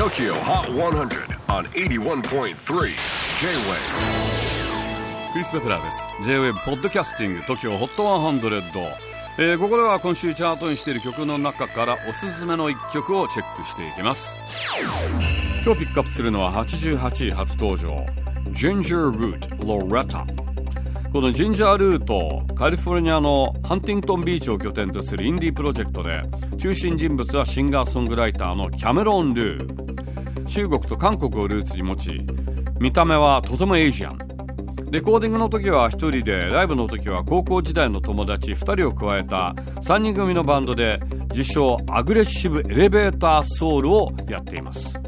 [0.00, 2.54] TOKYO HOT 100 on 81.3 J-WAVE
[5.34, 6.08] クリス・ベプラーです。
[6.24, 8.62] J-WAVE ポッドキャスティング TOKYO HOT 100、
[9.38, 14.40] えー、ここでは今週チャートにしている曲の中からおすすめの一曲をチェックしていきます。
[15.66, 17.94] 今日ピックアップするのは88位初登場。
[18.52, 20.24] Ginger Root Loretta
[21.12, 26.22] このジンジャールートカリフォルニアのハンティントンビーチを拠点とするインディープロジェクトで
[26.56, 29.89] 中心人物はシンガーソングライターのキャメロン・ルー。
[30.50, 32.26] 中国と韓国をルーツに持ち
[32.80, 34.18] 見た目はとてもエイジアン。
[34.90, 45.00] レコーディングの時は1人でライブの時は高校時代の友達2人を加えた3人組のバンドで自称アグレッシブエレベーターソウルをやっています。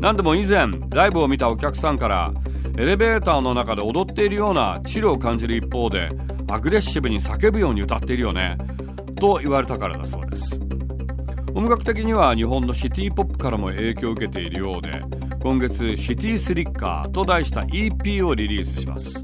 [0.00, 2.34] 何でも以前ライブを見たお客さんから
[2.76, 6.08] エレベーターの中で踊っているようなチルを感じる一方で
[6.50, 8.58] アグレッシブに叫ぶように歌っているよね
[9.20, 10.58] と言われたからだそうです。
[11.54, 15.00] 音楽的には日本のシティポップからも影響を受けているようで
[15.40, 19.22] 今月シティスリッカーと題した EP をリリースします。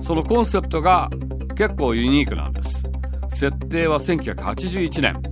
[0.00, 1.10] そのコンセプトが
[1.56, 2.88] 結構ユニークなんです。
[3.28, 5.22] 設定は1981年。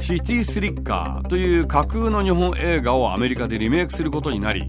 [0.00, 4.68] シティスリッカーという架空の日本映画をアメリカでリメイクすることになり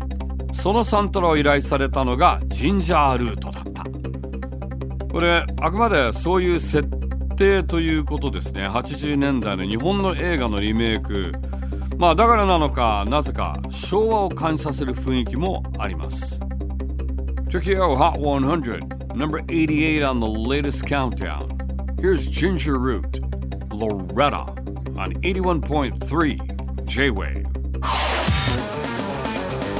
[0.53, 3.83] そのサントラを依頼されたのがジンジャールートだった。
[5.11, 6.87] これあくまでそういう設
[7.39, 11.31] 定ということですね80年代の日本の映画のリメイク
[11.97, 16.37] まあだからなのかなぜか昭和を感じさせる雰囲気もあります
[17.49, 21.47] Tokyo Hot 100 number 88 on the latest countdown
[21.97, 23.21] Here's Ginger Root
[23.71, 24.53] Loretta
[24.97, 27.47] on 81.3 J-Wave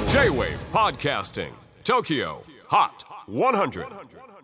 [0.10, 1.52] J-WAVE PODCASTING
[1.84, 4.39] TOKYO HOT 100